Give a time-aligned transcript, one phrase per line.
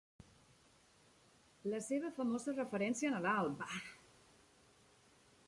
[1.73, 3.79] La seva famosa referència a Nadal, Bah!